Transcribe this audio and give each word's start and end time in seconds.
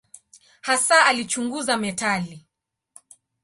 Hasa 0.61 1.05
alichunguza 1.05 1.77
metali. 1.77 2.45